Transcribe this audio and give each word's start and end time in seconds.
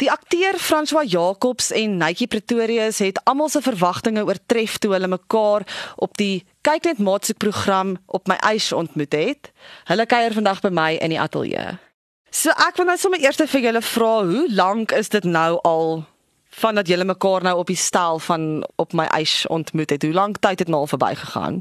Die 0.00 0.08
akteur 0.08 0.56
François 0.56 1.04
Jacobs 1.04 1.70
en 1.76 1.98
Netjie 2.00 2.26
Pretorius 2.26 2.98
het 3.04 3.18
almal 3.28 3.50
se 3.52 3.60
verwagtinge 3.60 4.22
oortref 4.24 4.78
toe 4.80 4.94
hulle 4.94 5.10
mekaar 5.12 5.66
op 6.00 6.16
die 6.16 6.46
kyk 6.64 6.86
net 6.88 7.02
maatsoek 7.04 7.36
program 7.44 7.98
op 8.08 8.30
my 8.30 8.38
eis 8.48 8.70
ontmoet 8.72 9.12
het. 9.12 9.50
Hulle 9.92 10.06
kuier 10.08 10.32
vandag 10.32 10.62
by 10.64 10.70
my 10.72 10.94
in 11.04 11.12
die 11.12 11.20
ateljee. 11.20 11.76
So 12.32 12.54
ek 12.64 12.80
wil 12.80 12.88
nou 12.88 12.96
sommer 12.96 13.20
eers 13.20 13.42
vir 13.44 13.66
julle 13.66 13.84
vra, 13.84 14.14
hoe 14.24 14.46
lank 14.48 14.96
is 14.96 15.12
dit 15.12 15.28
nou 15.28 15.60
al 15.68 16.00
vandat 16.60 16.88
julle 16.88 17.04
mekaar 17.04 17.44
nou 17.44 17.58
op 17.60 17.68
die 17.68 17.76
stel 17.76 18.18
van 18.24 18.64
op 18.80 18.96
my 18.96 19.04
eis 19.12 19.44
ontmoet 19.52 19.92
het? 19.92 20.02
Hoe 20.08 20.16
lank 20.16 20.40
tyd 20.40 20.64
het 20.64 20.72
nou 20.72 20.86
al 20.86 20.92
verbygegaan? 20.96 21.60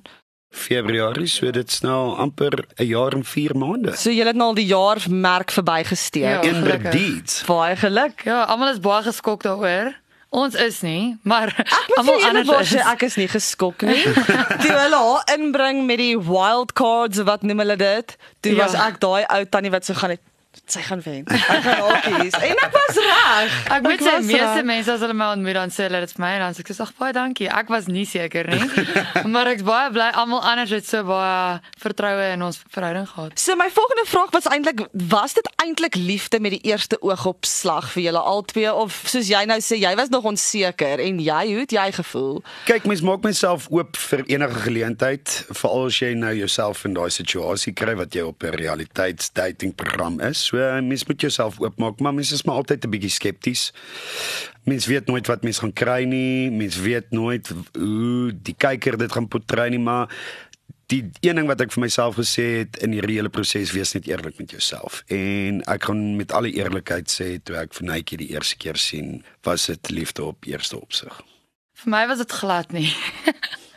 Februarie, 0.52 1.28
so 1.28 1.52
dit's 1.52 1.82
nou 1.86 2.16
amper 2.18 2.66
'n 2.78 2.86
jaar 2.86 3.14
en 3.14 3.24
4 3.24 3.56
maande. 3.56 3.96
So 3.96 4.10
julle 4.10 4.28
het 4.28 4.36
nou 4.36 4.48
al 4.50 4.54
die 4.56 4.66
jaar 4.66 4.98
merk 5.10 5.52
verbygesteek. 5.52 6.24
Ja. 6.24 6.42
Indeed. 6.42 7.44
Baie 7.46 7.76
geluk. 7.76 8.22
Ja, 8.26 8.44
almal 8.44 8.72
is 8.74 8.80
baie 8.80 9.04
geskok 9.04 9.44
daaroor. 9.44 9.94
Ons 10.32 10.54
is 10.56 10.82
nie, 10.82 11.18
maar 11.24 11.56
Almal 11.98 12.14
anders 12.14 12.50
anders 12.50 12.74
is. 12.74 12.82
ek 12.86 13.02
is 13.02 13.16
nie 13.16 13.28
geskok 13.28 13.82
nie. 13.82 14.04
Toe 14.62 14.72
hulle 14.78 14.96
haar 14.96 15.38
inbring 15.38 15.86
met 15.86 15.98
die 15.98 16.18
wild 16.20 16.74
cards 16.74 17.18
wat 17.26 17.42
noem 17.42 17.60
hulle 17.60 17.76
dit? 17.76 18.18
Toe 18.40 18.54
Ja. 18.56 18.58
was 18.66 18.74
ek 18.74 19.00
daai 19.00 19.26
ou 19.30 19.46
tannie 19.50 19.72
wat 19.72 19.86
so 19.86 19.94
gaan 19.94 20.10
het 20.10 20.22
sy 20.70 20.82
gaan 20.82 21.02
wen. 21.02 21.26
Ek 21.26 21.62
gaan 21.66 21.82
hokies. 21.82 22.34
En 22.34 22.60
ek 22.62 22.74
was 22.74 22.98
reg. 23.06 23.56
Ek 23.74 23.84
moet 23.86 24.02
sê 24.02 24.14
meeste 24.26 24.64
mense 24.66 24.92
as 24.94 25.04
hulle 25.06 25.16
my 25.18 25.28
ontmoet 25.36 25.58
dan 25.58 25.74
sê 25.74 25.86
hulle 25.88 26.02
dit 26.04 26.14
vir 26.16 26.24
my 26.24 26.30
en 26.38 26.44
dan 26.46 26.58
sê 26.58 26.64
ek 26.64 26.72
sê 26.74 26.84
ag 26.86 26.94
baie 26.98 27.14
dankie. 27.16 27.50
Ek 27.62 27.70
was 27.74 27.90
nie 27.90 28.06
seker 28.10 28.50
nie. 28.50 28.86
maar 29.34 29.50
ek's 29.52 29.66
baie 29.66 29.92
bly 29.94 30.10
almal 30.18 30.42
anders 30.46 30.74
het 30.74 30.88
so 30.90 31.06
baie 31.08 31.60
vertroue 31.82 32.32
in 32.34 32.46
ons 32.46 32.62
verhouding 32.74 33.08
gehad. 33.12 33.38
So 33.42 33.58
my 33.60 33.70
volgende 33.74 34.06
vraag 34.10 34.34
was 34.36 34.50
eintlik 34.50 34.86
was 35.14 35.38
dit 35.38 35.50
eintlik 35.62 35.98
liefde 36.00 36.42
met 36.42 36.58
die 36.58 36.62
eerste 36.72 37.00
oogopslag 37.06 37.92
vir 37.96 38.08
julle 38.10 38.24
albei 38.34 38.68
of 38.70 39.04
soos 39.10 39.30
jy 39.30 39.44
nou 39.50 39.60
sê 39.64 39.80
jy 39.82 39.94
was 40.00 40.14
nog 40.14 40.28
onseker 40.30 41.02
en 41.06 41.22
jy 41.24 41.42
hoe 41.54 41.64
het 41.64 41.78
jy 41.78 41.88
gevoel? 42.00 42.42
Kyk, 42.70 42.90
mens 42.90 43.06
maak 43.06 43.26
myself 43.26 43.70
oop 43.74 43.98
vir 44.10 44.26
enige 44.30 44.66
geleentheid, 44.66 45.36
veral 45.50 45.90
as 45.90 46.02
jy 46.02 46.14
nou 46.18 46.34
jouself 46.38 46.86
in 46.90 46.98
daai 46.98 47.10
situasie 47.14 47.74
kry 47.78 47.96
wat 48.00 48.16
jy 48.16 48.26
op 48.30 48.44
'n 48.44 48.58
realiteits 48.58 49.34
dating 49.34 49.76
program 49.76 50.20
is. 50.20 50.39
So 50.46 50.82
mens 50.82 51.06
moet 51.06 51.22
jouself 51.22 51.60
oopmaak, 51.60 52.00
maar 52.00 52.14
mens 52.14 52.32
is 52.32 52.44
maar 52.44 52.56
altyd 52.56 52.86
'n 52.86 52.90
bietjie 52.90 53.10
skepties. 53.10 53.74
Mens 54.64 54.86
weet 54.86 55.08
nooit 55.08 55.28
wat 55.28 55.44
mens 55.44 55.60
gaan 55.60 55.74
kry 55.74 56.04
nie. 56.04 56.52
Mens 56.52 56.78
weet 56.78 57.12
nooit 57.12 57.54
hoe 57.74 58.32
die 58.42 58.56
kyker 58.58 58.98
dit 58.98 59.12
gaan 59.12 59.28
portrei 59.28 59.70
nie, 59.70 59.80
maar 59.80 60.08
die 60.90 61.10
een 61.20 61.36
ding 61.36 61.48
wat 61.48 61.62
ek 61.62 61.72
vir 61.72 61.84
myself 61.86 62.18
gesê 62.18 62.46
het 62.64 62.80
in 62.86 62.96
hierdie 62.98 63.20
hele 63.20 63.30
proses 63.30 63.72
wees 63.76 63.94
net 63.94 64.08
eerlik 64.10 64.40
met 64.42 64.52
jouself. 64.52 65.04
En 65.08 65.62
ek 65.70 65.84
gaan 65.90 66.16
met 66.18 66.32
alle 66.32 66.52
eerlikheid 66.52 67.12
sê 67.14 67.38
toe 67.44 67.60
ek 67.62 67.74
vir 67.78 67.86
Netjie 67.92 68.18
die 68.18 68.32
eerste 68.34 68.58
keer 68.58 68.80
sien, 68.82 69.24
was 69.46 69.70
dit 69.70 69.90
liefde 69.94 70.26
op 70.32 70.50
eerste 70.50 70.80
opsig. 70.80 71.22
Vir 71.84 71.94
my 71.94 72.08
was 72.08 72.18
dit 72.18 72.32
glad 72.32 72.74
nie. 72.76 72.90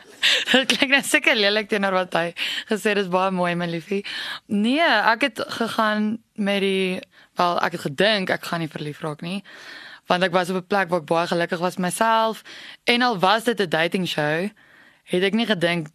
Dit 0.53 0.73
klink 0.73 0.93
net 0.93 1.07
seker 1.07 1.37
lelik 1.37 1.69
teenoor 1.69 1.93
wat 1.93 2.15
hy 2.15 2.33
gesê 2.71 2.95
dis 2.99 3.11
baie 3.13 3.31
mooi 3.35 3.55
my 3.59 3.67
liefie. 3.67 4.03
Nee, 4.47 4.83
ek 4.83 5.29
het 5.29 5.45
gegaan 5.59 6.19
met 6.35 6.61
die 6.61 7.01
wel 7.41 7.59
ek 7.61 7.73
het 7.79 7.87
gedink 7.89 8.31
ek 8.31 8.45
gaan 8.51 8.63
nie 8.65 8.71
verlief 8.73 9.03
raak 9.03 9.23
nie. 9.23 9.43
Want 10.11 10.23
ek 10.27 10.35
was 10.35 10.51
op 10.51 10.63
'n 10.63 10.67
plek 10.67 10.89
waar 10.89 11.01
ek 11.01 11.11
baie 11.11 11.27
gelukkig 11.27 11.59
was 11.59 11.77
met 11.77 11.91
myself 11.91 12.43
en 12.85 13.03
al 13.03 13.19
was 13.19 13.45
dit 13.45 13.61
'n 13.61 13.69
dating 13.69 14.09
show, 14.09 14.49
het 15.05 15.23
ek 15.23 15.35
nie 15.35 15.47
gedink 15.47 15.89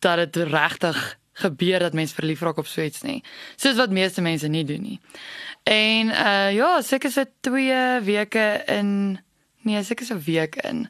dat 0.00 0.32
dit 0.32 0.48
regtig 0.48 1.18
gebeur 1.32 1.78
dat 1.78 1.92
mense 1.92 2.14
verlief 2.14 2.40
raak 2.40 2.56
op 2.56 2.66
so 2.66 2.82
iets 2.82 3.02
nie. 3.02 3.22
Soos 3.56 3.76
wat 3.76 3.90
meeste 3.90 4.20
mense 4.20 4.48
nie 4.48 4.64
doen 4.64 4.82
nie. 4.82 5.00
En 5.62 6.08
uh 6.08 6.52
ja, 6.54 6.80
seker 6.82 7.10
so 7.10 7.24
2 7.40 8.00
weke 8.02 8.62
in 8.66 9.20
nee, 9.62 9.82
seker 9.82 10.06
so 10.06 10.14
'n 10.14 10.22
week 10.24 10.56
in. 10.56 10.88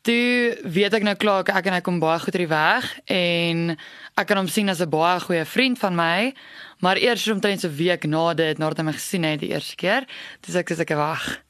Toe 0.00 0.56
weet 0.64 0.94
ek 0.96 1.04
nou 1.04 1.12
klaar 1.20 1.44
ek 1.44 1.66
en 1.68 1.74
hy 1.76 1.80
kom 1.84 1.98
baie 2.00 2.20
goed 2.22 2.32
uit 2.32 2.46
die 2.46 2.48
weg 2.48 2.86
en 3.12 3.74
ek 4.16 4.30
kan 4.30 4.38
hom 4.40 4.48
sien 4.48 4.72
as 4.72 4.80
'n 4.80 4.88
baie 4.88 5.20
goeie 5.20 5.44
vriend 5.44 5.78
van 5.78 5.94
my, 5.94 6.32
maar 6.80 6.96
eers 6.96 7.28
omtrent 7.28 7.60
so 7.60 7.68
'n 7.68 7.76
week 7.76 8.04
na 8.08 8.32
dit, 8.34 8.58
nadat 8.58 8.78
hy 8.78 8.84
my 8.84 8.92
gesien 8.92 9.24
het 9.24 9.40
die 9.40 9.52
eerste 9.52 9.76
keer, 9.76 10.06
dis 10.40 10.56
ek 10.56 10.70
sê 10.70 10.80
ek 10.80 10.96
wag. 10.96 11.42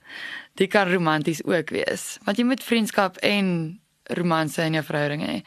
Dit 0.56 0.70
kan 0.70 0.90
romanties 0.90 1.44
ook 1.44 1.70
wees, 1.70 2.18
want 2.24 2.38
jy 2.38 2.44
moet 2.44 2.62
vriendskap 2.62 3.16
en 3.22 3.78
romanse 4.04 4.62
in 4.62 4.74
jou 4.74 4.82
verhouding 4.82 5.22
hê. 5.22 5.44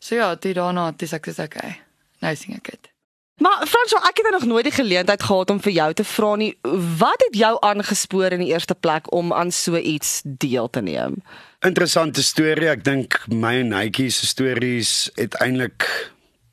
So 0.00 0.14
ja, 0.14 0.34
toe 0.36 0.54
daarna, 0.54 0.96
dis 0.96 1.12
ek 1.12 1.26
sê 1.26 1.44
okay. 1.44 1.80
Nou 2.20 2.34
sien 2.34 2.54
ek 2.54 2.70
dit. 2.70 2.97
Maar 3.38 3.66
Fransjo, 3.70 3.98
ek 4.02 4.18
het 4.18 4.30
nog 4.34 4.44
nooit 4.44 4.66
die 4.66 4.74
geleentheid 4.74 5.22
gehad 5.22 5.50
om 5.50 5.60
vir 5.62 5.72
jou 5.72 5.92
te 5.94 6.04
vra 6.04 6.34
nie, 6.36 6.50
wat 6.98 7.22
het 7.28 7.36
jou 7.38 7.54
aangespoor 7.62 8.34
in 8.34 8.42
die 8.42 8.50
eerste 8.50 8.74
plek 8.74 9.12
om 9.14 9.32
aan 9.32 9.52
so 9.54 9.78
iets 9.78 10.20
deel 10.24 10.70
te 10.70 10.82
neem? 10.82 11.20
Interessante 11.66 12.22
storie. 12.22 12.66
Ek 12.70 12.82
dink 12.86 13.20
my 13.30 13.60
en 13.62 13.70
Netjie 13.74 14.10
se 14.10 14.26
stories 14.26 15.10
het 15.14 15.38
eintlik 15.42 15.86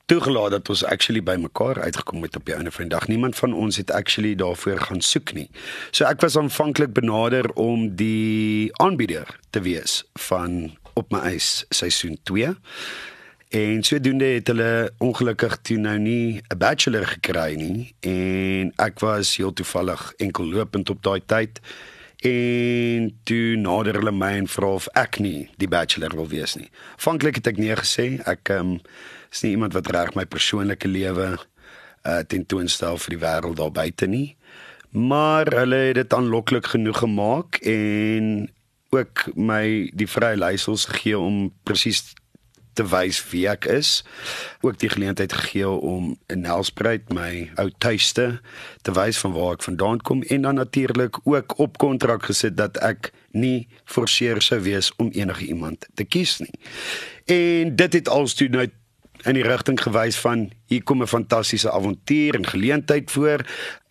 toegelaat 0.06 0.54
dat 0.54 0.70
ons 0.70 0.86
actually 0.86 1.24
by 1.26 1.36
mekaar 1.42 1.82
uitgekom 1.82 2.22
het 2.22 2.38
op 2.38 2.46
die 2.46 2.54
einde 2.54 2.72
van 2.72 2.86
die 2.86 2.94
dag. 2.94 3.08
Niemand 3.10 3.36
van 3.42 3.54
ons 3.54 3.82
het 3.82 3.92
actually 3.92 4.36
daarvoor 4.38 4.80
gaan 4.86 5.02
soek 5.02 5.34
nie. 5.34 5.50
So 5.90 6.06
ek 6.06 6.22
was 6.22 6.38
aanvanklik 6.38 6.94
benader 6.94 7.50
om 7.58 7.90
die 7.98 8.70
aanbieder 8.82 9.40
te 9.50 9.66
wees 9.66 10.04
van 10.30 10.76
op 10.94 11.10
my 11.12 11.26
eis 11.34 11.66
seisoen 11.74 12.20
2. 12.30 12.54
En 13.56 13.84
sodoende 13.84 14.26
het 14.26 14.48
hulle 14.48 14.92
ongelukkig 14.98 15.58
toe 15.62 15.78
nou 15.78 15.98
nie 16.00 16.42
'n 16.52 16.58
bachelor 16.58 17.06
gekry 17.08 17.56
nie 17.56 17.96
en 18.00 18.74
ek 18.76 19.00
was 19.00 19.36
heel 19.38 19.54
toevallig 19.54 20.14
enkel 20.18 20.46
lopend 20.46 20.90
op 20.90 21.04
daai 21.04 21.22
tyd 21.26 21.62
en 22.20 23.20
toe 23.24 23.56
nader 23.56 23.94
hulle 23.94 24.12
my 24.12 24.32
en 24.38 24.48
vra 24.48 24.68
of 24.68 24.88
ek 24.94 25.20
nie 25.20 25.50
die 25.58 25.68
bachelor 25.68 26.16
wil 26.16 26.28
wees 26.28 26.56
nie. 26.56 26.70
Aanvanklik 26.96 27.36
het 27.36 27.48
ek 27.48 27.58
nee 27.58 27.76
gesê. 27.76 28.20
Ek 28.26 28.50
um, 28.50 28.80
is 29.32 29.42
nie 29.42 29.52
iemand 29.52 29.74
wat 29.74 29.88
reg 29.88 30.16
my 30.16 30.26
persoonlike 30.26 30.88
lewe 30.88 31.38
uh 32.04 32.20
tentoonstel 32.28 32.98
vir 32.98 33.10
die 33.10 33.24
wêreld 33.24 33.56
daar 33.56 33.72
buite 33.72 34.08
nie. 34.08 34.36
Maar 34.92 35.46
hulle 35.48 35.76
het 35.76 35.96
dit 35.96 36.14
aanloklik 36.14 36.66
genoeg 36.66 36.98
gemaak 36.98 37.56
en 37.62 38.52
ook 38.90 39.32
my 39.36 39.90
die 39.94 40.08
vrye 40.08 40.36
leiersels 40.36 40.86
gegee 40.86 41.18
om 41.20 41.54
presies 41.64 42.16
te 42.76 42.86
wys 42.92 43.22
wie 43.32 43.46
ek 43.50 43.66
is. 43.72 44.04
Ook 44.62 44.80
die 44.80 44.90
geleentheid 44.92 45.34
gegee 45.34 45.70
om 45.70 46.14
in 46.32 46.46
Nelspruit 46.46 47.12
my 47.16 47.50
ou 47.62 47.70
tuiste 47.78 48.28
te 48.86 48.96
wys 48.96 49.20
van 49.24 49.36
waar 49.36 49.58
ek 49.58 49.66
vandaan 49.68 50.02
kom 50.06 50.24
en 50.24 50.48
dan 50.48 50.60
natuurlik 50.62 51.20
ook 51.24 51.58
op 51.60 51.78
kontrak 51.82 52.28
gesit 52.30 52.58
dat 52.58 52.78
ek 52.84 53.12
nie 53.36 53.68
forceer 53.86 54.42
sou 54.42 54.60
wees 54.64 54.92
om 55.02 55.12
enige 55.12 55.46
iemand 55.46 55.88
te 55.96 56.04
kies 56.04 56.40
nie. 56.44 56.54
En 57.26 57.76
dit 57.76 57.94
het 58.00 58.12
alstoe 58.12 58.50
nou 58.50 58.68
in 59.26 59.38
die 59.38 59.46
rigting 59.48 59.80
gewys 59.82 60.18
van 60.22 60.50
hier 60.70 60.84
kom 60.84 61.02
'n 61.02 61.08
fantastiese 61.08 61.72
avontuur 61.72 62.36
en 62.36 62.48
geleentheid 62.48 63.12
voor 63.12 63.46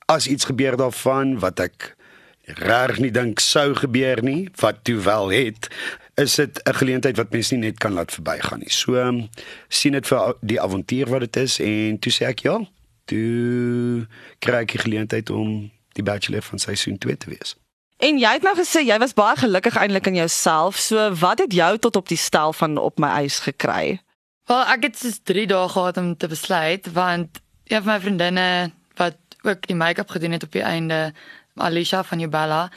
as 0.07 0.27
iets 0.27 0.45
gebeur 0.45 0.77
daarvan 0.77 1.39
wat 1.39 1.61
ek 1.61 1.97
reg 2.45 2.99
nie 2.99 3.11
dink 3.11 3.41
sou 3.41 3.75
gebeur 3.75 4.23
nie 4.23 4.49
wat 4.61 4.85
toe 4.85 5.01
wel 5.01 5.33
het 5.33 5.69
is 6.15 6.35
dit 6.35 6.61
'n 6.63 6.75
geleentheid 6.75 7.17
wat 7.17 7.31
mens 7.31 7.51
nie 7.51 7.59
net 7.59 7.79
kan 7.79 7.93
laat 7.93 8.13
verbygaan 8.13 8.59
nie. 8.59 8.71
So 8.71 8.95
um, 8.95 9.29
sien 9.69 9.93
dit 9.93 10.07
vir 10.07 10.37
die 10.41 10.61
avontuur 10.61 11.09
wat 11.09 11.21
dit 11.21 11.37
is 11.37 11.59
en 11.61 11.99
toe 11.99 12.13
sê 12.13 12.27
ek 12.27 12.39
ja, 12.39 12.61
toe 13.05 14.07
kry 14.39 14.63
ek 14.65 14.73
die 14.73 14.85
geleentheid 14.85 15.31
om 15.31 15.71
die 15.93 16.03
bachelor 16.03 16.43
van 16.43 16.59
seisoen 16.59 16.99
2 16.99 17.17
te 17.17 17.31
wees. 17.31 17.57
En 17.97 18.19
jy 18.19 18.33
het 18.37 18.43
nou 18.43 18.55
gesê 18.57 18.83
jy 18.85 18.99
was 18.99 19.15
baie 19.15 19.37
gelukkig 19.37 19.77
eintlik 19.77 20.07
in 20.07 20.15
jouself. 20.15 20.77
So 20.77 21.15
wat 21.15 21.39
het 21.39 21.53
jou 21.53 21.79
tot 21.79 21.97
op 21.97 22.09
die 22.09 22.19
stel 22.19 22.53
van 22.53 22.77
op 22.79 22.99
my 22.99 23.09
eis 23.09 23.39
gekry? 23.39 24.01
Wel, 24.47 24.65
ek 24.75 24.83
het 24.83 24.99
soos 24.99 25.21
3 25.23 25.47
dae 25.47 25.69
gehad 25.69 25.97
om 25.97 26.17
te 26.17 26.29
besluit 26.29 26.93
want 26.93 27.41
een 27.65 27.83
van 27.83 27.93
my 27.93 28.01
vriendinne 28.01 28.73
wat 29.01 29.17
ook 29.43 29.67
die 29.67 29.77
make-up 29.77 30.11
gedoen 30.11 30.33
het 30.33 30.43
op 30.43 30.53
die 30.53 30.63
einde, 30.63 31.13
Alicia 31.55 32.03
van 32.05 32.19
Jubella, 32.19 32.71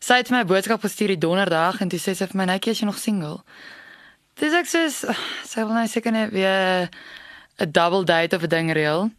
sy 0.00 0.20
het 0.20 0.30
my 0.32 0.44
boodskap 0.48 0.82
gestuur 0.82 1.14
die 1.14 1.20
donderdag 1.20 1.80
en 1.80 1.88
toe 1.92 2.00
sê 2.00 2.14
sy 2.16 2.26
vir 2.26 2.36
my, 2.36 2.44
"Netjie, 2.44 2.72
is 2.72 2.80
jy 2.80 2.86
nog 2.86 2.98
single?" 2.98 3.42
Dis 4.40 4.52
ek 4.52 4.66
sê 4.66 4.88
sy 5.44 5.64
wil 5.64 5.74
nou 5.74 5.86
seker 5.86 6.12
net 6.12 6.32
weer 6.32 6.88
'n 7.60 7.72
double 7.72 8.04
date 8.04 8.36
of 8.36 8.42
'n 8.42 8.48
ding 8.48 8.72
reël. 8.72 9.10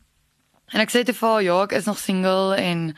En 0.73 0.79
ek 0.79 0.89
sê 0.89 1.03
te 1.03 1.13
vir 1.13 1.41
"Ja, 1.41 1.63
ek 1.63 1.71
is 1.71 1.85
nog 1.85 2.00
single 2.00 2.56
en 2.56 2.95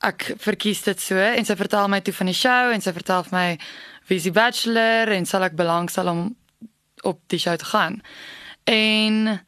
ek 0.00 0.34
verkies 0.38 0.82
dit 0.82 1.00
so." 1.00 1.16
En 1.16 1.44
sy 1.44 1.56
vertel 1.56 1.88
my 1.88 2.00
toe 2.00 2.14
van 2.14 2.26
die 2.26 2.34
show 2.34 2.72
en 2.72 2.80
sy 2.80 2.92
vertel 2.92 3.22
vir 3.22 3.38
my 3.38 3.58
wie 4.08 4.16
is 4.16 4.22
die 4.22 4.32
bachelor 4.32 5.08
en 5.08 5.26
sal 5.26 5.42
ek 5.42 5.56
belangstel 5.56 6.08
om 6.08 6.36
op 7.02 7.20
die 7.26 7.38
show 7.38 7.56
te 7.56 7.64
gaan. 7.64 8.02
En 8.64 9.40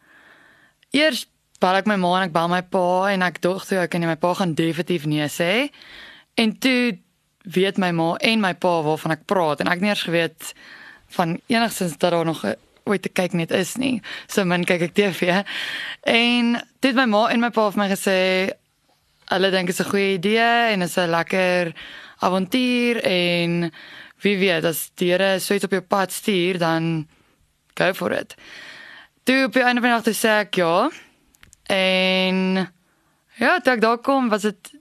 eers 0.90 1.26
bel 1.58 1.74
ek 1.74 1.86
my 1.86 1.96
ma 1.96 2.16
en 2.16 2.28
ek 2.28 2.32
bel 2.32 2.48
my 2.48 2.62
pa 2.62 3.10
en 3.12 3.22
ek 3.22 3.40
dink 3.40 3.64
toe 3.64 3.78
ek 3.78 3.94
en 3.94 4.06
my 4.06 4.16
pa 4.16 4.34
gaan 4.34 4.54
definitief 4.54 5.06
nee 5.06 5.28
sê. 5.28 5.70
En 6.34 6.58
toe 6.58 7.03
weet 7.44 7.76
my 7.76 7.90
ma 7.92 8.14
en 8.16 8.40
my 8.40 8.54
pa 8.54 8.82
waarvan 8.82 9.16
ek 9.16 9.26
praat 9.28 9.60
en 9.60 9.68
ek 9.68 9.78
het 9.78 9.84
nie 9.84 9.92
eers 9.92 10.06
geweet 10.08 10.52
van 11.16 11.38
enigstens 11.46 11.98
dat 11.98 12.10
daar 12.10 12.24
nog 12.24 12.44
'n 12.44 12.56
ooit 12.84 13.02
te 13.02 13.08
kyk 13.08 13.32
net 13.32 13.50
is 13.50 13.76
nie. 13.76 14.02
So 14.26 14.44
min 14.44 14.64
kyk 14.64 14.80
ek 14.80 14.94
TV. 14.94 15.44
En 16.02 16.60
dit 16.80 16.94
my 16.94 17.04
ma 17.04 17.28
en 17.28 17.40
my 17.40 17.50
pa 17.50 17.66
het 17.66 17.76
my 17.76 17.88
gesê 17.88 18.50
hulle 19.32 19.50
dink 19.50 19.66
dit 19.66 19.78
is 19.78 19.86
'n 19.86 19.90
goeie 19.90 20.14
idee 20.14 20.72
en 20.72 20.82
is 20.82 20.96
'n 20.98 21.10
lekker 21.10 21.72
avontuur 22.18 23.02
en 23.02 23.72
wie 24.22 24.38
weet 24.38 24.64
as 24.64 24.90
die 24.94 25.10
Here 25.10 25.38
so 25.40 25.54
iets 25.54 25.64
op 25.64 25.70
jou 25.70 25.82
pad 25.82 26.12
stuur 26.12 26.58
dan 26.58 27.08
go 27.74 27.92
for 27.92 28.12
it. 28.12 28.34
Toe 29.24 29.44
op 29.44 29.52
die 29.52 29.62
einde 29.62 29.80
van 29.80 29.90
die 29.90 29.96
dag 29.98 30.02
toe 30.02 30.14
sê 30.14 30.30
ek 30.40 30.54
ja. 30.54 30.90
En 31.66 32.68
ja, 33.34 33.58
toe 33.60 33.72
ek 33.72 33.80
daar 33.80 33.98
kom 33.98 34.28
was 34.28 34.42
dit 34.42 34.73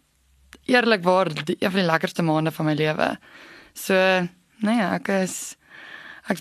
eerlikwaar 0.66 1.28
een 1.46 1.72
van 1.72 1.80
die 1.80 1.90
lekkerste 1.90 2.22
maande 2.22 2.52
van 2.52 2.66
my 2.66 2.74
lewe. 2.74 3.18
So, 3.74 3.96
nee, 4.64 4.82
ek 4.82 5.08
is 5.08 5.56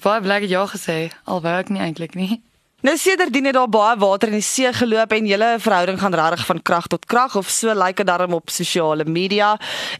baie 0.02 0.22
ek 0.22 0.46
het 0.46 0.50
ja 0.50 0.66
gesê 0.66 1.10
al 1.24 1.44
ek 1.44 1.68
nie 1.68 1.82
eintlik 1.82 2.14
nie. 2.14 2.42
Nou 2.82 2.96
sedertdien 2.98 3.44
het 3.46 3.54
daar 3.54 3.68
baie 3.70 3.94
water 3.96 4.28
in 4.32 4.40
die 4.40 4.42
see 4.42 4.66
geloop 4.74 5.12
en 5.14 5.26
julle 5.26 5.50
verhouding 5.62 6.00
gaan 6.00 6.14
regtig 6.18 6.46
van 6.46 6.62
krag 6.62 6.86
tot 6.90 7.04
krag 7.06 7.36
of 7.38 7.50
so 7.50 7.70
lyk 7.78 8.00
dit 8.00 8.06
darm 8.06 8.34
op 8.34 8.50
sosiale 8.50 9.04
media. 9.04 9.52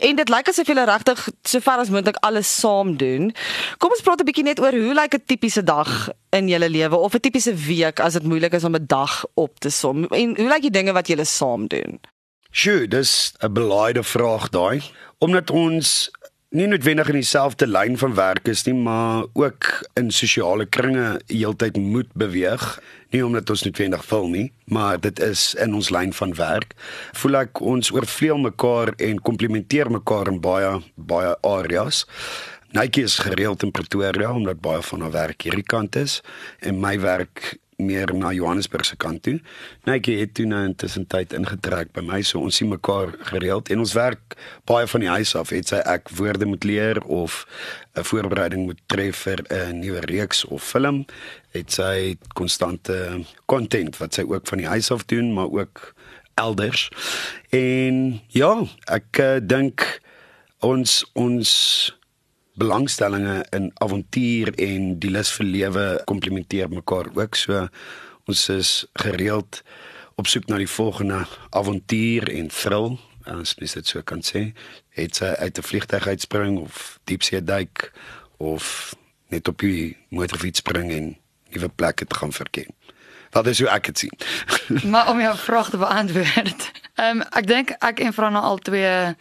En 0.03 0.19
dit 0.19 0.33
lyk 0.35 0.51
asof 0.51 0.67
julle 0.67 0.87
regtig 0.91 1.29
sover 1.47 1.79
as 1.79 1.93
moontlik 1.95 2.19
alles 2.27 2.51
saam 2.51 2.97
doen. 2.99 3.31
Kom 3.79 3.95
ons 3.95 4.03
praat 4.03 4.21
'n 4.21 4.27
bietjie 4.27 4.45
net 4.45 4.61
oor 4.61 4.75
hoe 4.75 4.95
lyk 4.99 5.15
'n 5.15 5.23
tipiese 5.27 5.63
dag 5.63 6.11
in 6.31 6.49
julle 6.49 6.69
lewe 6.69 6.97
of 6.97 7.15
'n 7.15 7.21
tipiese 7.21 7.55
week 7.55 8.01
as 8.01 8.13
dit 8.13 8.25
moeilik 8.25 8.53
is 8.53 8.65
om 8.65 8.75
'n 8.75 8.87
dag 8.87 9.25
op 9.35 9.61
te 9.61 9.71
som. 9.71 10.05
En 10.05 10.35
hoe 10.37 10.49
lyk 10.49 10.63
die 10.63 10.71
dinge 10.71 10.93
wat 10.93 11.07
julle 11.07 11.25
saam 11.25 11.67
doen? 11.67 12.01
Sjoe, 12.53 12.89
dis 12.89 13.33
'n 13.41 13.53
belaaide 13.53 14.03
vraag 14.03 14.49
daai. 14.49 14.83
Omdat 15.19 15.51
ons 15.51 16.11
nie 16.51 16.67
noodwendig 16.67 17.09
in 17.09 17.15
dieselfde 17.15 17.67
lyn 17.67 17.97
van 17.99 18.15
werk 18.15 18.49
is 18.49 18.65
nie, 18.65 18.75
maar 18.75 19.25
ook 19.33 19.89
in 19.95 20.11
sosiale 20.11 20.67
kringe 20.67 21.21
heeltyd 21.27 21.77
moet 21.77 22.13
beweeg. 22.13 22.83
Nie 23.11 23.25
omdat 23.25 23.51
ons 23.51 23.63
noodwendig 23.63 24.05
wil 24.09 24.29
nie, 24.29 24.53
maar 24.65 25.01
dit 25.01 25.21
is 25.21 25.55
in 25.55 25.75
ons 25.75 25.91
lyn 25.91 26.13
van 26.13 26.35
werk. 26.35 26.75
Voel 27.13 27.37
ek 27.37 27.61
ons 27.61 27.91
oorvleuel 27.91 28.39
mekaar 28.39 28.93
en 28.97 29.21
komplementeer 29.21 29.91
mekaar 29.91 30.29
in 30.29 30.41
baie 30.41 30.83
baie 30.97 31.37
areas. 31.41 32.05
Nike 32.73 33.03
is 33.03 33.19
gereeld 33.19 33.63
in 33.63 33.71
Pretoria 33.71 34.33
omdat 34.33 34.61
baie 34.61 34.83
van 34.83 35.01
haar 35.01 35.11
werk 35.11 35.43
hierdie 35.43 35.67
kant 35.67 35.97
is 35.97 36.21
en 36.61 36.81
my 36.81 37.01
werk 37.01 37.57
meer 37.83 38.15
na 38.15 38.33
Johannesburg 38.33 38.87
se 38.87 38.97
kant 38.97 39.23
toe. 39.23 39.41
Nike 39.85 40.15
het 40.21 40.35
toe 40.35 40.47
nou 40.47 40.63
intussen 40.65 41.07
tyd 41.07 41.33
ingetrek 41.37 41.93
by 41.93 42.05
my, 42.07 42.23
so 42.23 42.41
ons 42.41 42.57
sien 42.57 42.71
mekaar 42.71 43.15
gereeld 43.33 43.71
en 43.71 43.83
ons 43.85 43.95
werk 43.99 44.37
baie 44.71 44.87
van 44.87 45.05
die 45.05 45.11
huis 45.13 45.35
af. 45.39 45.53
Het 45.55 45.75
sy 45.75 45.81
ek 45.95 46.13
woorde 46.19 46.49
moet 46.49 46.65
leer 46.65 47.03
of 47.05 47.47
'n 47.95 48.05
voorbereiding 48.05 48.65
moet 48.67 48.81
tref 48.87 49.17
vir 49.27 49.45
'n 49.51 49.81
nuwe 49.81 50.01
reeks 50.01 50.45
of 50.45 50.63
film, 50.63 51.05
het 51.51 51.73
sy 51.73 52.17
konstante 52.35 53.25
content 53.47 53.99
wat 53.99 54.15
sy 54.15 54.23
ook 54.23 54.47
van 54.47 54.59
die 54.59 54.67
huis 54.67 54.91
af 54.91 55.05
doen, 55.05 55.33
maar 55.33 55.51
ook 55.51 55.95
elders. 56.35 56.89
En 57.51 58.21
ja, 58.29 58.65
ek 58.85 59.19
uh, 59.19 59.37
dink 59.43 60.01
ons 60.61 61.03
ons 61.13 61.51
belangstellings 62.55 63.49
in 63.51 63.71
avontuur 63.75 64.53
en 64.61 64.99
die 65.01 65.11
lus 65.11 65.33
vir 65.33 65.47
lewe 65.47 65.85
komplementeer 66.05 66.69
mekaar 66.69 67.09
ook. 67.15 67.35
So 67.35 67.69
ons 68.29 68.49
is 68.49 68.85
gereeld 68.93 69.63
op 70.21 70.29
soek 70.29 70.49
na 70.49 70.61
die 70.61 70.71
volgende 70.71 71.25
avontuur 71.51 72.29
en 72.31 72.51
thrill 72.53 72.99
as 73.31 73.55
mens 73.59 73.77
dit 73.79 73.87
so 73.87 74.03
kan 74.03 74.23
sê. 74.27 74.53
Het 74.99 75.17
sy 75.17 75.33
uit 75.39 75.59
'n 75.59 75.63
vliegtuig 75.63 76.07
uitspring 76.07 76.59
of 76.59 76.99
diepsee 77.05 77.43
duik 77.45 77.93
of 78.37 78.95
net 79.29 79.49
op 79.49 79.59
die 79.59 79.97
motorfiets 80.09 80.59
spring 80.59 80.91
en 80.93 81.17
nuwe 81.51 81.69
plekke 81.69 82.07
te 82.07 82.15
gaan 82.15 82.33
verken. 82.33 82.67
Wat 83.31 83.47
is 83.47 83.59
hoe 83.59 83.69
ek 83.69 83.85
dit 83.85 83.99
sien. 83.99 84.19
Maar 84.93 85.09
om 85.09 85.21
jou 85.21 85.37
vraag 85.37 85.71
te 85.71 85.77
beantwoord. 85.77 86.71
Ehm 87.01 87.17
um, 87.17 87.23
ek 87.23 87.47
dink 87.47 87.71
ek 87.81 88.01
en 88.01 88.13
Franna 88.13 88.41
al 88.41 88.59
twee 88.59 89.17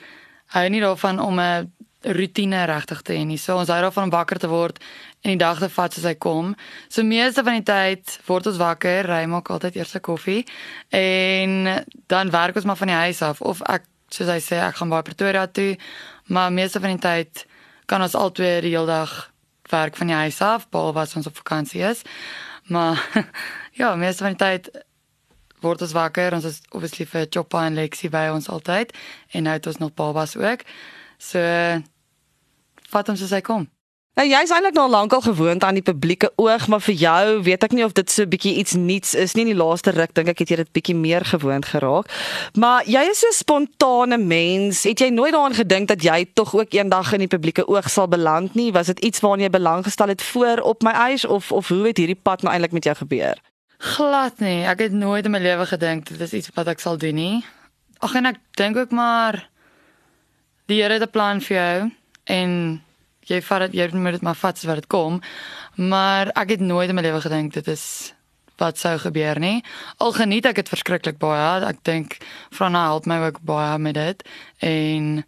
hou 0.52 0.70
nie 0.70 0.82
daarvan 0.82 1.20
om 1.20 1.40
'n 1.40 1.72
rutine 2.02 2.66
regtig 2.66 3.02
te 3.02 3.14
hê 3.14 3.26
nie. 3.26 3.38
So 3.38 3.58
ons 3.62 3.70
hou 3.70 3.80
daarvan 3.82 4.10
om 4.10 4.14
wakker 4.14 4.40
te 4.42 4.50
word 4.50 4.80
en 5.22 5.36
die 5.36 5.42
dag 5.42 5.60
te 5.62 5.70
vat 5.70 5.94
soos 5.94 6.08
hy 6.10 6.16
kom. 6.16 6.56
So 6.90 7.04
meeste 7.06 7.44
van 7.46 7.60
die 7.60 7.68
tyd 7.68 8.18
word 8.28 8.50
ons 8.52 8.60
wakker, 8.62 9.06
ry 9.10 9.26
maak 9.30 9.52
altyd 9.54 9.78
eers 9.78 9.96
'n 9.96 10.02
koffie 10.02 10.46
en 10.90 11.86
dan 12.08 12.32
werk 12.32 12.56
ons 12.56 12.66
maar 12.66 12.78
van 12.78 12.88
die 12.88 13.02
huis 13.06 13.22
af 13.22 13.42
of 13.42 13.62
ek 13.70 13.86
soos 14.10 14.28
hy 14.28 14.40
sê 14.40 14.60
ek 14.60 14.76
gaan 14.76 14.90
by 14.90 15.02
Pretoria 15.02 15.48
toe, 15.48 15.78
maar 16.28 16.52
meeste 16.52 16.80
van 16.80 16.98
die 16.98 17.04
tyd 17.04 17.46
kan 17.86 18.02
ons 18.02 18.16
albei 18.16 18.62
die 18.62 18.76
hele 18.76 18.88
dag 18.88 19.32
werk 19.72 19.96
van 19.96 20.08
die 20.08 20.16
huis 20.16 20.42
af, 20.42 20.70
behalwe 20.70 21.00
as 21.00 21.16
ons 21.16 21.28
op 21.28 21.38
vakansie 21.38 21.82
is. 21.82 22.02
Maar 22.68 23.00
ja, 23.82 23.96
meeste 23.96 24.24
van 24.24 24.36
die 24.36 24.44
tyd 24.44 24.70
word 25.62 25.82
ons 25.82 25.96
wakker. 25.96 26.34
Ons 26.34 26.48
is 26.50 26.62
obviously 26.72 27.06
vir 27.06 27.28
Choppa 27.30 27.66
en 27.68 27.78
Lexie 27.78 28.10
by 28.10 28.28
ons 28.34 28.50
altyd 28.50 28.94
en 29.32 29.48
nou 29.48 29.56
het 29.58 29.68
ons 29.68 29.82
nog 29.84 29.94
babas 29.94 30.36
ook. 30.40 30.66
So 31.22 31.40
vat 32.92 33.08
hom 33.08 33.20
soos 33.20 33.34
hy 33.36 33.42
kom. 33.42 33.70
Nou 34.20 34.26
jy's 34.28 34.52
eintlik 34.52 34.76
nou 34.76 34.90
al 34.90 34.92
lankal 34.92 35.22
gewoond 35.24 35.64
aan 35.64 35.78
die 35.80 35.86
publieke 35.88 36.28
oog, 36.36 36.66
maar 36.68 36.82
vir 36.84 36.96
jou 37.00 37.28
weet 37.46 37.62
ek 37.64 37.76
nie 37.78 37.86
of 37.86 37.94
dit 37.96 38.12
so 38.12 38.24
'n 38.24 38.30
bietjie 38.30 38.56
iets 38.60 38.74
nuuts 38.76 39.14
is 39.16 39.36
nie. 39.36 39.46
In 39.48 39.56
die 39.56 39.64
laaste 39.64 39.92
ruk 39.96 40.14
dink 40.14 40.28
ek 40.28 40.40
het 40.40 40.50
jy 40.50 40.56
dit 40.56 40.72
bietjie 40.72 40.96
meer 40.96 41.24
gewoond 41.26 41.66
geraak. 41.66 42.12
Maar 42.60 42.84
jy 42.86 43.08
is 43.10 43.20
so 43.20 43.28
'n 43.28 43.40
spontane 43.40 44.18
mens. 44.18 44.84
Het 44.84 45.00
jy 45.00 45.10
nooit 45.10 45.32
daaraan 45.32 45.56
gedink 45.56 45.88
dat 45.88 46.04
jy 46.04 46.26
tog 46.34 46.54
ook 46.54 46.74
eendag 46.74 47.14
in 47.14 47.20
die 47.20 47.28
publieke 47.28 47.68
oog 47.68 47.90
sal 47.90 48.08
beland 48.08 48.54
nie? 48.54 48.72
Was 48.72 48.88
dit 48.88 49.00
iets 49.00 49.20
waarna 49.20 49.44
jy 49.44 49.50
belang 49.50 49.84
gestel 49.84 50.08
het 50.08 50.22
voor 50.22 50.58
op 50.60 50.84
my 50.84 50.92
eis 50.92 51.26
of 51.26 51.52
of 51.52 51.68
hoe 51.68 51.88
het 51.88 51.98
hierdie 51.98 52.20
pad 52.22 52.42
nou 52.42 52.52
eintlik 52.54 52.72
met 52.72 52.84
jou 52.84 52.96
gebeur? 52.96 53.38
Glad 53.78 54.40
nie. 54.40 54.66
Ek 54.66 54.80
het 54.80 54.92
nooit 54.92 55.26
in 55.26 55.32
my 55.32 55.40
lewe 55.40 55.66
gedink 55.66 56.10
dit 56.10 56.20
is 56.20 56.34
iets 56.34 56.50
wat 56.54 56.68
ek 56.68 56.80
sal 56.80 56.98
doen 56.98 57.16
nie. 57.16 57.46
Ag 58.00 58.16
en 58.16 58.26
ek 58.26 58.38
dink 58.52 58.78
ook 58.78 58.92
maar 58.92 59.50
die 60.66 60.82
Here 60.82 60.94
het 60.94 61.04
'n 61.04 61.12
plan 61.12 61.42
vir 61.42 61.58
jou 61.58 61.92
en 62.24 62.82
jy 63.30 63.42
vat 63.42 63.68
dit 63.68 63.78
jy 63.80 63.90
moet 63.94 64.18
dit 64.18 64.26
maar 64.26 64.36
vat 64.36 64.58
as 64.58 64.68
wat 64.70 64.82
dit 64.82 64.88
kom. 64.88 65.22
Maar 65.76 66.34
ek 66.36 66.58
het 66.58 66.60
nooit 66.66 66.90
in 66.90 66.96
my 66.96 67.02
lewe 67.06 67.22
gedink 67.22 67.54
dit 67.54 67.68
is 67.68 68.14
wat 68.62 68.78
sou 68.78 68.98
gebeur 69.02 69.40
nie. 69.40 69.64
Al 69.98 70.14
geniet 70.14 70.46
ek 70.46 70.62
dit 70.62 70.70
verskriklik 70.70 71.18
baie. 71.22 71.66
Ek 71.66 71.82
dink 71.88 72.18
Franna 72.54 72.86
help 72.92 73.10
my 73.10 73.22
ook 73.26 73.42
baie 73.48 73.78
met 73.82 73.98
dit 73.98 74.26
en 74.60 75.24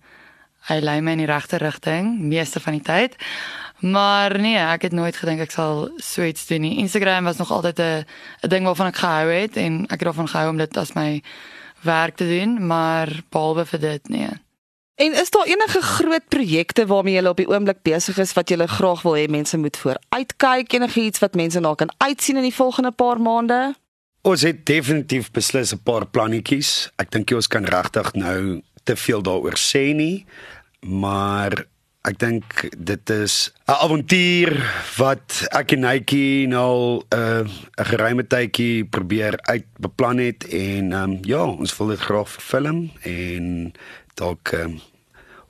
hy 0.69 0.79
lei 0.79 0.99
my 1.03 1.17
in 1.17 1.25
die 1.25 1.29
regte 1.29 1.59
rigting 1.59 2.15
meeste 2.21 2.61
van 2.63 2.77
die 2.77 2.85
tyd. 2.85 3.17
Maar 3.83 4.37
nee, 4.39 4.55
ek 4.55 4.87
het 4.87 4.95
nooit 4.95 5.17
gedink 5.19 5.43
ek 5.43 5.51
sal 5.51 5.89
so 5.99 6.23
iets 6.23 6.45
doen 6.47 6.63
nie. 6.63 6.77
Instagram 6.79 7.27
was 7.27 7.41
nog 7.41 7.51
altyd 7.51 7.79
'n 7.79 8.05
'n 8.43 8.49
ding 8.49 8.65
waarvan 8.65 8.87
ek 8.87 9.01
gehou 9.03 9.27
het 9.31 9.57
en 9.57 9.83
ek 9.83 9.99
het 9.99 10.07
daarvan 10.07 10.27
gehou 10.27 10.49
om 10.49 10.57
dit 10.57 10.77
as 10.77 10.93
my 10.93 11.21
werk 11.81 12.15
te 12.15 12.25
doen, 12.25 12.67
maar 12.67 13.09
behalwe 13.29 13.65
vir 13.65 13.79
dit 13.79 14.09
nee. 14.09 14.29
En 14.95 15.13
is 15.13 15.29
daar 15.29 15.45
enige 15.45 15.81
groot 15.81 16.27
projekte 16.27 16.85
waarmee 16.85 17.13
jy 17.17 17.25
op 17.25 17.37
die 17.37 17.49
oomblik 17.49 17.81
besig 17.81 18.17
is 18.21 18.33
wat 18.37 18.49
jy 18.49 18.67
graag 18.67 19.01
wil 19.01 19.15
hê 19.17 19.25
mense 19.27 19.57
moet 19.57 19.77
vooruitkyk 19.77 20.73
enige 20.73 21.01
iets 21.01 21.19
wat 21.19 21.33
mense 21.33 21.59
na 21.59 21.73
kan 21.73 21.93
uitsien 21.97 22.37
in 22.37 22.45
die 22.45 22.53
volgende 22.53 22.91
paar 22.91 23.21
maande? 23.21 23.73
Ons 24.21 24.41
het 24.41 24.65
definitief 24.65 25.31
beslis 25.31 25.73
'n 25.73 25.81
paar 25.83 26.05
plannetjies. 26.05 26.91
Ek 26.97 27.11
dink 27.11 27.29
jy 27.29 27.35
ons 27.35 27.47
kan 27.47 27.65
regtig 27.65 28.13
nou 28.13 28.61
te 28.83 28.95
veel 28.95 29.21
daaroor 29.21 29.57
sê 29.57 29.95
nie, 29.95 30.25
maar 30.79 31.65
ek 32.03 32.19
dink 32.19 32.43
dit 32.77 33.09
is 33.09 33.51
'n 33.67 33.71
avontuur 33.71 34.51
wat 34.97 35.47
ek 35.51 35.71
en 35.71 35.79
Netjie 35.79 36.47
nou 36.47 36.99
'n 36.99 37.15
uh, 37.15 37.47
geruime 37.75 38.27
tydjie 38.27 38.85
probeer 38.85 39.39
uitbeplan 39.47 40.17
het 40.17 40.43
en 40.47 40.91
um, 40.91 41.19
ja, 41.23 41.43
ons 41.45 41.77
wil 41.77 41.87
dit 41.87 41.99
graag 41.99 42.29
vervilm 42.29 42.91
en 43.01 43.73
dalk 44.13 44.51
um, 44.51 44.79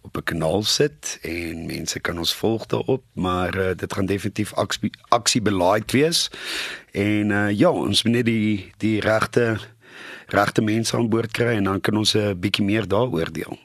op 0.01 0.17
'n 0.17 0.23
kanaal 0.23 0.63
sit 0.63 1.19
en 1.21 1.65
mense 1.65 1.99
kan 1.99 2.17
ons 2.17 2.35
volg 2.35 2.65
daarop, 2.65 3.03
maar 3.13 3.57
uh, 3.57 3.75
dit 3.75 3.93
gaan 3.93 4.05
definitief 4.05 4.53
aksie 4.53 4.91
aksiebelaaid 5.07 5.91
wees. 5.91 6.29
En 6.91 7.29
uh, 7.29 7.51
ja, 7.51 7.69
ons 7.69 8.03
moet 8.03 8.13
net 8.13 8.25
die 8.25 8.71
die 8.77 8.99
regte 8.99 9.59
regte 10.27 10.61
mense 10.61 10.95
aan 10.97 11.09
boord 11.09 11.31
kry 11.31 11.55
en 11.55 11.63
dan 11.63 11.81
kan 11.81 11.97
ons 11.97 12.15
'n 12.15 12.39
bietjie 12.39 12.65
meer 12.65 12.87
daaroor 12.87 13.31
deel. 13.31 13.57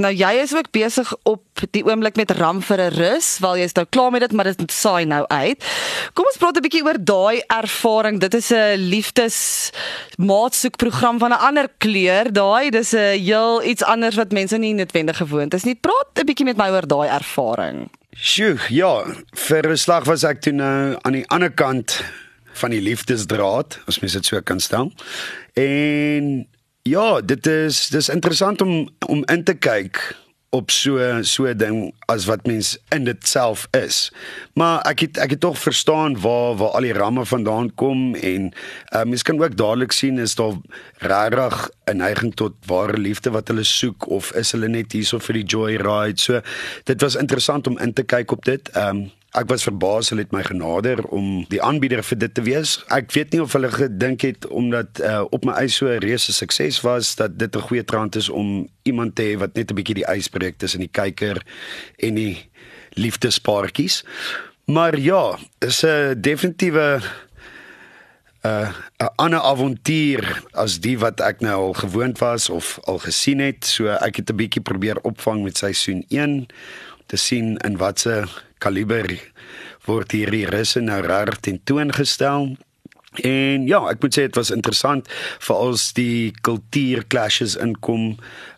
Nou 0.00 0.08
jy 0.08 0.30
is 0.40 0.54
ook 0.56 0.70
besig 0.72 1.10
op 1.28 1.62
die 1.76 1.82
oomblik 1.84 2.16
met 2.16 2.30
Ram 2.38 2.62
vir 2.64 2.80
'n 2.80 2.94
rus, 2.96 3.38
wel 3.44 3.58
jy's 3.60 3.74
nou 3.74 3.84
klaar 3.84 4.10
met 4.10 4.20
dit, 4.20 4.32
maar 4.32 4.44
dit 4.44 4.72
saai 4.72 5.04
nou 5.04 5.26
uit. 5.28 5.64
Kom 6.14 6.24
ons 6.24 6.36
praat 6.36 6.56
'n 6.56 6.62
bietjie 6.62 6.84
oor 6.84 6.96
daai 6.96 7.42
ervaring. 7.46 8.20
Dit 8.20 8.34
is 8.34 8.50
'n 8.50 8.76
liefdes 8.76 9.70
maatsoekprogram 10.16 11.18
van 11.18 11.30
'n 11.32 11.44
ander 11.44 11.68
kleur. 11.78 12.32
Daai 12.32 12.70
dis 12.70 12.92
'n 12.94 13.20
heel 13.20 13.62
iets 13.62 13.84
anders 13.84 14.16
wat 14.16 14.32
mense 14.32 14.56
nie 14.56 14.74
noodwendig 14.74 15.16
gewoond 15.16 15.54
is 15.54 15.64
nie. 15.64 15.74
Praat 15.74 16.18
'n 16.18 16.24
bietjie 16.26 16.44
met 16.46 16.56
my 16.56 16.70
oor 16.70 16.86
daai 16.86 17.08
ervaring. 17.08 17.90
Sjoe, 18.16 18.58
ja, 18.68 19.04
vir 19.34 19.68
'n 19.68 19.76
slag 19.76 20.04
was 20.04 20.24
ek 20.24 20.40
toe 20.40 20.52
nou 20.52 20.96
aan 21.02 21.12
die 21.12 21.28
ander 21.28 21.50
kant 21.50 22.02
van 22.52 22.70
die 22.70 22.80
liefdesdraad, 22.80 23.78
as 23.86 24.00
mens 24.00 24.12
dit 24.12 24.24
so 24.24 24.40
kan 24.40 24.60
stel. 24.60 24.92
En 25.52 26.46
ja, 26.82 27.20
dit 27.20 27.46
is 27.46 27.88
dis 27.88 28.08
interessant 28.08 28.60
om 28.60 28.88
om 29.06 29.24
in 29.24 29.44
te 29.44 29.54
kyk 29.54 30.02
op 30.52 30.70
so 30.70 31.22
so 31.22 31.46
'n 31.48 31.56
ding 31.56 31.94
as 32.06 32.24
wat 32.24 32.46
mens 32.46 32.78
in 32.88 33.04
dit 33.04 33.28
self 33.28 33.68
is. 33.70 34.12
Maar 34.54 34.80
ek 34.84 35.00
het 35.00 35.18
ek 35.18 35.30
het 35.30 35.40
tog 35.40 35.58
verstaan 35.58 36.20
waar 36.20 36.56
waar 36.56 36.68
al 36.76 36.80
die 36.80 36.92
ramme 36.92 37.24
vandaan 37.24 37.74
kom 37.74 38.14
en 38.14 38.52
uh, 38.94 39.02
mens 39.02 39.22
kan 39.22 39.42
ook 39.42 39.56
dadelik 39.56 39.92
sien 39.92 40.18
is 40.18 40.34
daar 40.34 40.56
regtig 40.98 41.70
'n 41.86 41.96
neiging 41.96 42.34
tot 42.34 42.52
ware 42.66 42.98
liefde 42.98 43.30
wat 43.30 43.48
hulle 43.48 43.64
soek 43.64 44.08
of 44.08 44.32
is 44.32 44.52
hulle 44.52 44.68
net 44.68 44.92
hierso 44.92 45.18
vir 45.18 45.34
die 45.34 45.46
joy 45.46 45.76
ride. 45.76 46.20
So 46.20 46.40
dit 46.84 47.00
was 47.00 47.14
interessant 47.14 47.66
om 47.66 47.78
in 47.78 47.92
te 47.92 48.02
kyk 48.02 48.30
op 48.30 48.44
dit. 48.44 48.68
Ehm 48.68 48.96
um, 48.96 49.10
Ek 49.32 49.48
was 49.48 49.64
verbaas 49.64 50.10
hulle 50.12 50.26
het 50.26 50.32
my 50.34 50.42
genader 50.44 51.00
om 51.08 51.46
die 51.48 51.60
aanbieder 51.64 52.02
vir 52.04 52.18
dit 52.20 52.34
te 52.36 52.42
wees. 52.44 52.74
Ek 52.92 53.14
weet 53.14 53.32
nie 53.32 53.40
of 53.40 53.54
hulle 53.56 53.70
gedink 53.72 54.26
het 54.26 54.44
omdat 54.52 55.00
uh, 55.00 55.22
op 55.32 55.46
my 55.48 55.54
eis 55.62 55.78
so 55.80 55.88
'n 55.88 56.04
reuse 56.04 56.32
sukses 56.36 56.82
was 56.84 57.14
dat 57.16 57.38
dit 57.38 57.56
'n 57.56 57.64
goeie 57.68 57.84
trant 57.84 58.16
is 58.16 58.28
om 58.28 58.68
iemand 58.82 59.16
te 59.16 59.22
hê 59.22 59.38
wat 59.38 59.54
net 59.54 59.70
'n 59.70 59.74
bietjie 59.74 60.04
die 60.04 60.10
ys 60.16 60.28
breek 60.28 60.58
tussen 60.58 60.84
die 60.84 60.92
kyker 60.92 61.40
en 61.96 62.14
die 62.14 62.44
liefdespaartjies. 62.92 64.04
Maar 64.66 64.98
ja, 64.98 65.38
dis 65.58 65.82
'n 65.82 66.20
definitiewe 66.20 67.00
'n 67.00 68.48
uh, 68.48 68.68
'n 69.00 69.12
ander 69.16 69.40
avontuur 69.40 70.42
as 70.52 70.80
die 70.80 70.98
wat 70.98 71.20
ek 71.20 71.40
nou 71.40 71.54
al 71.54 71.72
gewoond 71.72 72.18
was 72.18 72.50
of 72.50 72.78
al 72.84 72.98
gesien 72.98 73.38
het. 73.38 73.64
So 73.64 73.86
ek 73.86 74.16
het 74.16 74.30
'n 74.30 74.36
bietjie 74.36 74.62
probeer 74.62 75.00
opvang 75.02 75.42
met 75.42 75.56
seisoen 75.56 76.04
1 76.08 76.46
te 77.06 77.16
sien 77.16 77.56
in 77.56 77.76
watse 77.76 78.28
kaliber 78.62 79.10
word 79.88 80.14
hierdie 80.14 80.46
russe 80.46 80.80
nou 80.80 81.00
reg 81.02 81.40
tentoongestel. 81.42 82.52
En 83.20 83.66
ja, 83.68 83.82
ek 83.90 84.00
moet 84.00 84.14
sê 84.16 84.24
dit 84.28 84.38
was 84.38 84.52
interessant 84.54 85.08
vir 85.46 85.56
als 85.56 85.90
die 85.98 86.32
kultuur 86.46 87.04
clashes 87.12 87.58
inkom. 87.60 88.14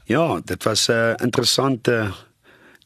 Ja, 0.07 0.41
dit 0.45 0.63
was 0.65 0.89
'n 0.89 1.17
interessante 1.25 2.13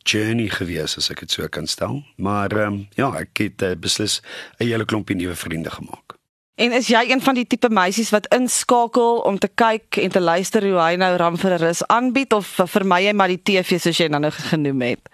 journey 0.04 0.48
gewees 0.48 0.96
as 0.96 1.10
ek 1.10 1.20
dit 1.20 1.30
so 1.30 1.48
kan 1.48 1.66
stel. 1.66 2.02
Maar 2.16 2.52
ehm 2.52 2.72
um, 2.72 2.88
ja, 2.94 3.12
ek 3.20 3.38
het 3.38 3.62
uh, 3.62 3.74
beslis 3.76 4.20
'n 4.58 4.64
hele 4.64 4.84
klompie 4.84 5.16
nuwe 5.16 5.34
vriende 5.34 5.70
gemaak. 5.70 6.16
En 6.58 6.72
is 6.72 6.88
jy 6.88 7.04
een 7.10 7.20
van 7.22 7.34
die 7.34 7.46
tipe 7.46 7.68
meisies 7.70 8.10
wat 8.10 8.26
inskakel 8.34 9.20
om 9.22 9.38
te 9.38 9.48
kyk 9.54 9.96
en 9.96 10.10
te 10.10 10.20
luister 10.20 10.62
hoe 10.62 10.80
hy 10.80 10.96
nou 10.96 11.16
ram 11.16 11.36
vir 11.36 11.52
'n 11.54 11.62
rus 11.62 11.86
aanbied 11.86 12.32
of 12.32 12.46
vir 12.46 12.84
my 12.84 13.00
jy 13.02 13.12
maar 13.12 13.28
die 13.28 13.42
TV 13.42 13.78
soos 13.78 13.98
jy 13.98 14.08
nou 14.08 14.30
genoem 14.30 14.80
het? 14.80 15.08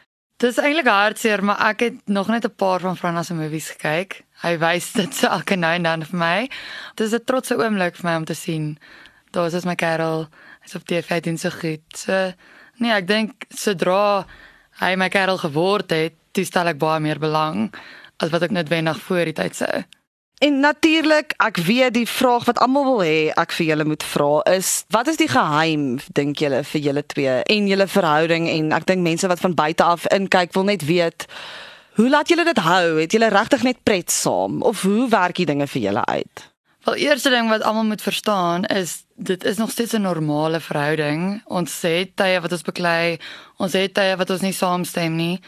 Dis 0.45 0.59
eintlik 0.61 0.91
hartseer, 0.91 1.41
maar 1.41 1.61
ek 1.71 1.81
het 1.81 2.01
nog 2.13 2.29
net 2.29 2.45
'n 2.45 2.55
paar 2.55 2.81
van 2.81 2.97
Frans 2.97 3.27
se 3.27 3.35
movies 3.35 3.71
gekyk. 3.71 4.25
Hy 4.43 4.59
wys 4.59 4.93
dit 4.93 5.15
so 5.15 5.27
elke 5.37 5.57
nou 5.57 5.73
en 5.73 5.83
dan 5.83 6.05
vir 6.05 6.19
my. 6.19 6.51
Dit 6.95 7.07
is 7.07 7.15
'n 7.15 7.25
trotse 7.25 7.57
oomblik 7.57 7.97
vir 7.97 8.11
my 8.11 8.17
om 8.17 8.25
te 8.25 8.35
sien. 8.35 8.79
Daar 9.31 9.55
is 9.55 9.65
my 9.65 9.75
Karel. 9.75 10.29
Hy's 10.61 10.75
op 10.75 10.85
TV 10.85 11.21
doen 11.23 11.39
so 11.39 11.51
goed. 11.51 11.81
So 11.97 12.33
nee, 12.77 12.93
ek 12.93 13.07
dink 13.07 13.45
sodra 13.49 14.27
hy 14.81 14.95
my 14.97 15.09
Karel 15.09 15.39
geword 15.39 15.91
het, 15.91 16.13
dis 16.33 16.49
stel 16.49 16.67
ek 16.67 16.79
baie 16.79 17.01
meer 17.01 17.19
belang 17.19 17.75
as 18.19 18.31
wat 18.31 18.43
ek 18.43 18.51
noodwendig 18.51 19.01
voor 19.01 19.25
die 19.25 19.33
tyd 19.33 19.57
sou. 19.57 19.85
En 20.45 20.61
natuurlik, 20.61 21.33
ek 21.41 21.57
weet 21.57 21.95
die 21.95 22.09
vraag 22.09 22.45
wat 22.45 22.59
almal 22.61 22.85
wil 22.85 22.99
hê 23.01 23.33
ek 23.33 23.53
vir 23.57 23.67
julle 23.71 23.85
moet 23.89 24.03
vra 24.05 24.43
is 24.53 24.73
wat 24.93 25.09
is 25.09 25.17
die 25.17 25.29
geheim 25.31 25.85
dink 26.19 26.43
julle 26.43 26.59
vir 26.69 26.83
julle 26.85 27.03
twee 27.13 27.37
en 27.55 27.69
julle 27.71 27.87
verhouding 27.89 28.49
en 28.53 28.75
ek 28.77 28.85
dink 28.91 29.01
mense 29.07 29.31
wat 29.31 29.41
van 29.41 29.55
buite 29.57 29.87
af 29.87 30.05
inkyk 30.13 30.53
wil 30.53 30.67
net 30.69 30.85
weet 30.85 31.25
hoe 31.97 32.11
laat 32.13 32.29
julle 32.29 32.45
dit 32.45 32.61
hou? 32.61 32.99
Het 32.99 33.17
julle 33.17 33.31
regtig 33.33 33.65
net 33.65 33.81
pret 33.89 34.13
saam 34.13 34.59
of 34.63 34.83
hoe 34.85 35.07
werk 35.09 35.41
die 35.41 35.47
dinge 35.49 35.69
vir 35.77 35.83
julle 35.87 36.03
uit? 36.05 36.45
Wel 36.85 37.01
eerste 37.07 37.33
ding 37.33 37.49
wat 37.49 37.65
almal 37.65 37.89
moet 37.89 38.05
verstaan 38.05 38.67
is 38.69 38.99
dit 39.17 39.45
is 39.49 39.57
nog 39.57 39.71
steeds 39.73 39.97
'n 39.97 40.05
normale 40.05 40.61
verhouding. 40.61 41.41
Ons 41.47 41.73
sê 41.73 42.05
tye 42.15 42.41
wat 42.41 42.53
ons 42.53 42.67
beklei, 42.69 43.17
ons 43.57 43.73
sê 43.73 43.89
tye 43.89 44.17
wat 44.17 44.31
ons 44.31 44.45
nie 44.45 44.53
saamstem 44.53 45.17
nie. 45.17 45.41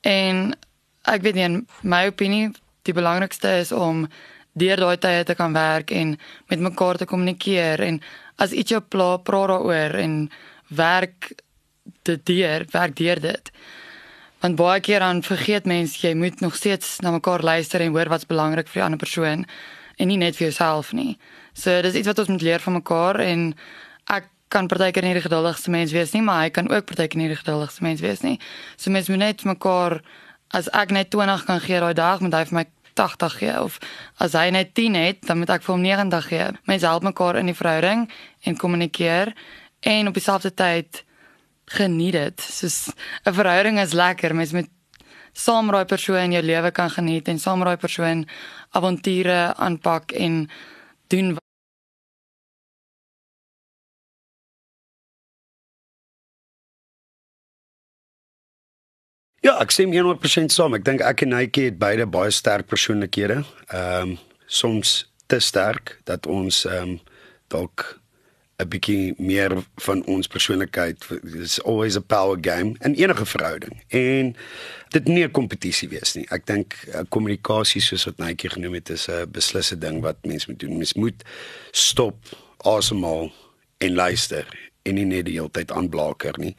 En 0.00 0.56
ek 1.04 1.22
weet 1.22 1.34
nie 1.34 1.44
in 1.44 1.68
my 1.82 2.06
opinie 2.06 2.50
die 2.82 2.96
belangrikste 2.96 3.58
is 3.58 3.72
om 3.72 4.08
deur 4.58 4.80
daai 4.82 4.98
tye 4.98 5.24
te 5.24 5.34
kan 5.38 5.52
werk 5.56 5.90
en 5.90 6.16
met 6.48 6.60
mekaar 6.60 7.00
te 7.00 7.08
kommunikeer 7.08 7.82
en 7.86 8.00
as 8.38 8.54
iets 8.54 8.74
jou 8.74 8.80
pla, 8.80 9.16
praat 9.18 9.50
daaroor 9.52 9.98
en 9.98 10.14
werk 10.68 11.32
dit 12.06 12.26
deur, 12.26 12.64
werk 12.72 12.96
deur 12.96 13.20
dit. 13.20 13.50
Want 14.42 14.58
baie 14.58 14.80
keer 14.80 15.02
dan 15.02 15.22
vergeet 15.26 15.66
mense 15.66 15.98
jy 16.06 16.14
moet 16.14 16.40
nog 16.40 16.56
steeds 16.56 16.98
na 17.02 17.10
mekaar 17.10 17.42
luister 17.42 17.82
en 17.82 17.94
hoor 17.94 18.10
wat's 18.12 18.28
belangrik 18.28 18.68
vir 18.70 18.80
die 18.80 18.86
ander 18.86 19.00
persoon 19.00 19.44
en 19.98 20.10
nie 20.10 20.18
net 20.20 20.38
vir 20.38 20.48
jouself 20.48 20.92
nie. 20.94 21.16
So 21.58 21.82
dis 21.82 21.98
iets 21.98 22.06
wat 22.06 22.20
ons 22.22 22.30
moet 22.30 22.44
leer 22.46 22.62
van 22.62 22.78
mekaar 22.78 23.18
en 23.24 23.50
ek 24.14 24.30
kan 24.48 24.68
partykeer 24.70 25.04
nie 25.04 25.16
die 25.18 25.24
geduldigste 25.26 25.72
mens 25.74 25.92
wees 25.92 26.14
nie, 26.14 26.22
maar 26.24 26.46
hy 26.46 26.52
kan 26.54 26.70
ook 26.70 26.86
partykeer 26.88 27.20
nie 27.20 27.32
die 27.32 27.40
geduldigste 27.40 27.82
mens 27.84 28.00
wees 28.04 28.22
nie. 28.22 28.38
So 28.76 28.94
mense 28.94 29.10
moet 29.10 29.24
net 29.24 29.44
mekaar 29.44 29.98
as 30.54 30.70
ek 30.72 30.94
net 30.94 31.10
20 31.12 31.44
kan 31.44 31.60
gee 31.60 31.80
daai 31.82 31.94
dag, 31.98 32.22
moet 32.24 32.36
hy 32.36 32.44
vir 32.48 32.56
my 32.60 32.64
80 32.98 33.36
gee 33.38 33.56
of 33.62 33.78
as 34.18 34.32
hy 34.32 34.48
net 34.50 34.74
10 34.74 34.94
het, 34.94 35.26
dan 35.26 35.38
moet 35.38 35.50
ek 35.50 35.62
vir 35.66 35.74
hom 35.74 35.84
90 35.84 36.28
gee. 36.30 36.46
Mense 36.70 36.86
help 36.86 37.06
mekaar 37.06 37.38
in 37.40 37.50
die 37.50 37.56
verhouding 37.56 38.08
en 38.42 38.56
kommunikeer 38.56 39.34
en 39.80 40.08
op 40.08 40.14
dieselfde 40.14 40.54
tyd 40.54 41.04
geniet 41.64 42.12
dit. 42.12 42.40
Soos 42.40 42.90
'n 43.24 43.34
verhouding 43.34 43.78
is 43.80 43.92
lekker, 43.92 44.34
mens 44.34 44.52
moet 44.52 44.70
saam 45.32 45.70
raai 45.70 45.84
persoon 45.84 46.18
in 46.18 46.32
jou 46.32 46.42
lewe 46.42 46.70
kan 46.70 46.90
geniet 46.90 47.28
en 47.28 47.38
saam 47.38 47.62
raai 47.62 47.76
persoon 47.76 48.26
avonture 48.70 49.54
aanpak 49.54 50.12
en 50.12 50.48
doen 51.06 51.36
Ja, 59.48 59.54
ek 59.64 59.70
sê 59.72 59.86
100% 59.88 60.52
saam. 60.52 60.74
Ek 60.76 60.82
dink 60.84 61.00
ek 61.00 61.22
en 61.24 61.30
Netjie 61.32 61.70
het 61.70 61.78
beide 61.80 62.04
baie 62.04 62.32
sterk 62.34 62.68
persoonlikhede. 62.68 63.38
Ehm 63.72 64.10
um, 64.10 64.18
soms 64.48 64.90
te 65.28 65.38
sterk 65.44 65.94
dat 66.08 66.26
ons 66.28 66.66
ehm 66.68 66.82
um, 66.82 66.98
dalk 67.48 67.86
'n 68.60 68.68
bietjie 68.68 69.14
meer 69.16 69.54
van 69.86 70.04
ons 70.04 70.28
persoonlikheid 70.28 71.06
is 71.40 71.56
always 71.62 71.96
a 71.96 72.00
power 72.00 72.36
game 72.40 72.76
in 72.84 72.94
enige 72.94 73.24
verhouding. 73.24 73.80
En 73.88 74.36
dit 74.92 75.08
nie 75.08 75.24
'n 75.24 75.30
kompetisie 75.30 75.88
wees 75.88 76.12
nie. 76.12 76.26
Ek 76.28 76.46
dink 76.46 76.76
uh, 76.92 77.00
kommunikasie 77.08 77.80
soos 77.80 78.04
wat 78.04 78.18
Netjie 78.18 78.50
genoem 78.50 78.74
het 78.74 78.90
is 78.90 79.08
'n 79.08 79.30
beslisse 79.32 79.78
ding 79.78 80.02
wat 80.02 80.16
mens 80.26 80.46
moet 80.46 80.60
doen. 80.60 80.76
Mens 80.76 80.92
moet 80.92 81.24
stop, 81.70 82.16
asemhaal 82.58 83.32
en 83.78 83.94
luister 83.94 84.44
en 84.88 84.98
nie 84.98 85.06
net 85.08 85.26
die 85.28 85.36
hele 85.38 85.52
tyd 85.54 85.72
aanblaker 85.74 86.38
nie 86.40 86.54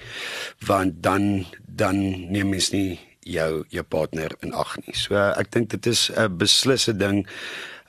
want 0.68 1.00
dan 1.06 1.46
dan 1.80 1.98
neem 2.32 2.52
mens 2.54 2.72
nie 2.76 3.00
jou 3.26 3.64
jou 3.70 3.84
partner 3.84 4.34
in 4.46 4.54
ag 4.54 4.76
nie. 4.86 4.96
So 4.96 5.16
ek 5.16 5.52
dink 5.54 5.70
dit 5.70 5.88
is 5.88 6.10
'n 6.12 6.38
beslisse 6.38 6.94
ding. 6.94 7.28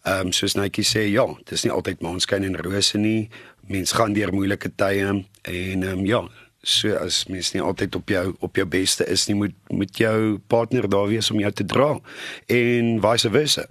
Ehm 0.05 0.27
um, 0.27 0.33
soos 0.33 0.55
Netjie 0.55 0.85
sê, 0.85 1.03
ja, 1.13 1.27
dit 1.27 1.53
is 1.53 1.65
nie 1.65 1.73
altyd 1.73 2.01
maanskyn 2.01 2.45
en 2.45 2.57
rose 2.57 2.99
nie. 2.99 3.29
Mens 3.69 3.93
gaan 3.93 4.13
deur 4.13 4.33
moeilike 4.33 4.71
tye 4.77 5.07
en 5.07 5.27
ehm 5.43 5.83
um, 5.83 6.07
ja, 6.07 6.29
so 6.63 6.93
as 6.97 7.25
mens 7.29 7.53
nie 7.53 7.63
altyd 7.63 7.95
op 7.95 8.09
jou 8.09 8.35
op 8.41 8.57
jou 8.57 8.67
beste 8.67 9.05
is 9.07 9.27
nie, 9.29 9.37
moet 9.37 9.55
moet 9.69 9.97
jou 9.97 10.39
partner 10.47 10.89
daar 10.89 11.09
wees 11.09 11.31
om 11.31 11.41
jou 11.41 11.53
te 11.53 11.65
dra 11.65 11.99
en 12.47 13.01
vice 13.01 13.31
versa. 13.31 13.67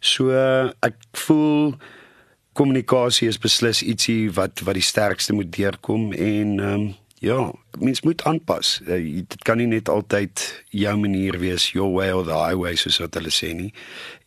So 0.00 0.30
ek 0.82 0.96
voel 1.12 1.74
kommunikasie 2.56 3.28
is 3.28 3.38
beslis 3.38 3.82
ietsie 3.82 4.30
wat 4.32 4.60
wat 4.64 4.74
die 4.74 4.84
sterkste 4.84 5.32
moet 5.32 5.52
deurkom 5.52 6.12
en 6.12 6.60
ehm 6.60 6.72
um, 6.74 6.94
ja, 7.18 7.52
mens 7.78 8.00
moet 8.00 8.24
aanpas. 8.24 8.80
Uh, 8.86 9.24
dit 9.26 9.42
kan 9.42 9.56
nie 9.56 9.66
net 9.66 9.88
altyd 9.88 10.42
jou 10.68 10.96
manier 11.00 11.38
wees, 11.40 11.70
your 11.72 11.92
way 11.92 12.12
or 12.12 12.24
the 12.24 12.36
highway 12.36 12.76
soos 12.76 12.98
wat 13.02 13.16
hulle 13.16 13.32
sê 13.32 13.52
nie. 13.56 13.72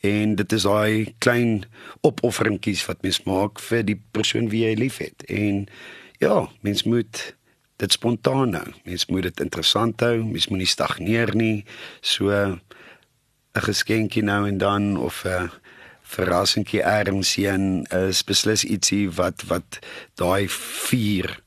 En 0.05 0.35
dit 0.39 0.55
is 0.57 0.65
daai 0.65 1.13
klein 1.23 1.65
opofferingkies 2.07 2.85
wat 2.89 3.03
mens 3.05 3.21
maak 3.27 3.61
vir 3.69 3.85
die 3.85 3.99
persoon 4.15 4.49
wie 4.49 4.65
jy 4.65 4.75
liefhet. 4.79 5.25
En 5.29 5.67
ja, 6.19 6.47
mens 6.65 6.83
moet 6.83 7.23
dit 7.79 7.91
spontaan 7.91 8.57
hou. 8.57 8.67
Mens 8.83 9.05
moet 9.07 9.29
dit 9.29 9.45
interessant 9.45 10.01
hou. 10.03 10.17
Mens 10.23 10.49
moet 10.49 10.63
nie 10.65 10.73
stagneer 10.73 11.35
nie. 11.35 11.65
So 12.01 12.29
'n 12.29 12.59
geskenkie 13.53 14.23
nou 14.23 14.47
en 14.47 14.57
dan 14.57 14.97
of 14.97 15.25
'n 15.25 15.51
verrassingkie 16.01 16.81
erns 16.81 17.35
heen 17.35 17.85
is 17.93 18.23
beslis 18.23 18.63
ietsie 18.65 19.09
wat 19.11 19.43
wat 19.47 19.79
daai 20.15 20.47
vuur 20.49 21.37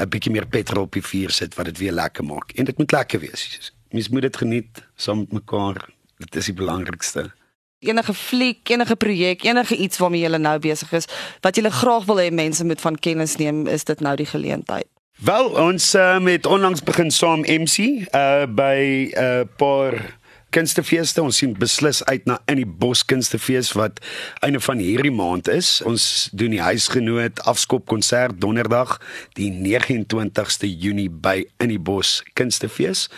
'n 0.00 0.08
bietjie 0.08 0.32
meer 0.32 0.46
petrol 0.46 0.82
op 0.82 0.92
die 0.92 1.04
vuur 1.04 1.30
sit 1.30 1.54
wat 1.54 1.64
dit 1.64 1.78
weer 1.78 1.92
lekker 1.92 2.24
maak. 2.24 2.52
En 2.54 2.64
dit 2.64 2.78
moet 2.78 2.92
lekker 2.92 3.20
wees. 3.20 3.72
Mens 3.90 4.08
moet 4.08 4.22
dit 4.22 4.36
geniet 4.36 4.82
saam 4.96 5.18
met 5.18 5.32
mekaar. 5.32 5.88
Dit 6.16 6.36
is 6.36 6.44
die 6.44 6.54
belangrikste. 6.54 7.30
Enige 7.78 8.14
fliek, 8.14 8.68
enige 8.68 8.96
projek, 8.96 9.42
enige 9.42 9.76
iets 9.76 9.98
waarmee 9.98 10.20
jy 10.20 10.36
nou 10.36 10.58
besig 10.58 10.92
is 10.92 11.08
wat 11.40 11.56
jy 11.56 11.70
graag 11.70 12.04
wil 12.04 12.20
hê 12.20 12.30
mense 12.30 12.64
moet 12.64 12.80
van 12.80 12.96
kennis 12.96 13.36
neem, 13.36 13.66
is 13.66 13.84
dit 13.84 14.00
nou 14.00 14.16
die 14.16 14.26
geleentheid. 14.26 14.86
Wel, 15.20 15.48
ons 15.48 15.94
uh, 15.94 16.24
het 16.24 16.46
onlangs 16.46 16.82
begin 16.82 17.10
saam 17.10 17.40
MC 17.40 18.06
uh 18.14 18.46
by 18.46 19.10
'n 19.12 19.22
uh, 19.22 19.40
paar 19.56 20.19
kunstefeeste. 20.54 21.22
Ons 21.22 21.40
sien 21.42 21.54
beslis 21.58 22.02
uit 22.04 22.26
na 22.28 22.40
in 22.50 22.60
die 22.62 22.68
bos 22.68 23.04
kunstefees 23.06 23.72
wat 23.78 24.02
einde 24.44 24.60
van 24.60 24.82
hierdie 24.82 25.14
maand 25.14 25.48
is. 25.48 25.78
Ons 25.86 26.28
doen 26.32 26.54
die 26.54 26.62
huisgenoot 26.62 27.42
afskop 27.50 27.86
konsert 27.90 28.40
donderdag 28.42 28.98
die 29.38 29.50
29ste 29.54 30.68
Junie 30.70 31.10
by 31.10 31.40
in 31.62 31.74
die 31.74 31.80
bos 31.80 32.20
kunstefees. 32.38 33.08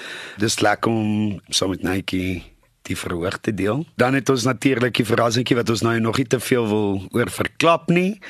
Dis 0.42 0.60
lekker 0.62 0.92
om 0.92 1.38
saam 1.50 1.74
met 1.74 1.86
Nike 1.86 2.51
die 2.92 2.98
verhoog 2.98 3.38
te 3.40 3.54
deel. 3.56 3.84
Dan 4.00 4.14
het 4.18 4.30
ons 4.32 4.46
natuurlik 4.48 5.00
die 5.00 5.08
verrassingkie 5.08 5.56
wat 5.58 5.70
ons 5.72 5.84
nou 5.84 5.98
nog 6.00 6.20
nie 6.20 6.28
te 6.28 6.40
veel 6.40 6.68
wil 6.68 7.02
oor 7.16 7.32
verklap 7.32 7.90
nie, 7.92 8.20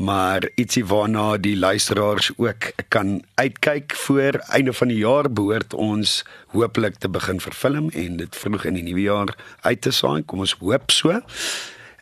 maar 0.00 0.46
ietsie 0.60 0.84
waarna 0.88 1.34
die 1.36 1.56
luisteraars 1.58 2.30
ook 2.36 2.70
kan 2.88 3.18
uitkyk 3.40 3.92
voor 4.06 4.40
einde 4.48 4.72
van 4.72 4.88
die 4.92 5.00
jaar 5.02 5.28
behoort 5.28 5.74
ons 5.74 6.20
hopelik 6.54 6.96
te 7.02 7.10
begin 7.12 7.40
vervilm 7.40 7.90
en 7.90 8.16
dit 8.22 8.40
vroeg 8.42 8.64
in 8.70 8.80
die 8.80 8.86
nuwe 8.88 9.04
jaar 9.04 9.34
uit 9.60 9.84
te 9.84 9.92
saai. 9.92 10.22
Kom 10.24 10.40
ons 10.46 10.56
hoop 10.60 10.90
so. 10.94 11.20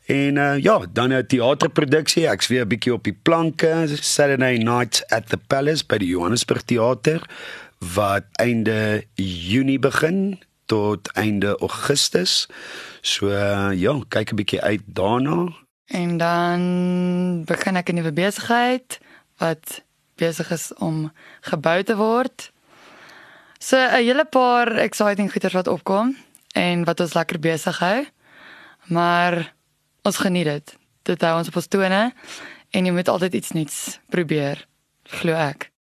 En 0.08 0.38
uh, 0.40 0.56
ja, 0.62 0.78
dan 0.92 1.12
'n 1.12 1.26
teaterproduksie. 1.26 2.28
Ek's 2.28 2.48
weer 2.48 2.64
'n 2.64 2.68
bietjie 2.68 2.92
op 2.92 3.04
die 3.04 3.18
planke. 3.22 3.84
Saturday 4.00 4.56
Night 4.56 5.04
at 5.08 5.28
the 5.28 5.36
Palace 5.36 5.84
by 5.86 5.98
die 5.98 6.08
Johannesburg 6.08 6.62
Theater 6.62 7.20
wat 7.94 8.24
einde 8.32 9.04
Junie 9.14 9.78
begin 9.78 10.38
tot 10.68 11.08
einde 11.16 11.56
Augustus. 11.58 12.46
So 13.00 13.32
ja, 13.72 13.94
kyk 14.08 14.32
'n 14.32 14.36
bietjie 14.36 14.60
uit 14.60 14.84
daarna. 14.86 15.48
En 15.88 16.16
dan 16.16 16.60
begin 17.44 17.76
ek 17.76 17.88
'n 17.88 17.94
nuwe 17.94 18.12
besigheid 18.12 19.00
wat 19.38 19.82
besig 20.16 20.50
is 20.50 20.74
om 20.74 21.12
gebou 21.40 21.82
te 21.82 21.96
word. 21.96 22.52
So 23.58 23.76
'n 23.76 24.04
hele 24.04 24.24
paar 24.24 24.76
exciting 24.76 25.32
goeders 25.32 25.54
wat 25.54 25.66
opkom 25.66 26.16
en 26.52 26.84
wat 26.84 27.00
ons 27.00 27.14
lekker 27.14 27.38
besig 27.38 27.78
hou. 27.78 28.06
Maar 28.84 29.54
ons 30.02 30.16
geniet 30.16 30.44
dit. 30.44 30.76
Dit 31.02 31.20
hou 31.20 31.38
ons 31.38 31.48
op 31.48 31.56
ons 31.56 31.66
tone 31.66 32.12
en 32.70 32.84
jy 32.84 32.92
moet 32.92 33.08
altyd 33.08 33.34
iets 33.34 33.50
nuuts 33.50 33.98
probeer, 34.08 34.66
glo 35.02 35.32
ek. 35.32 35.70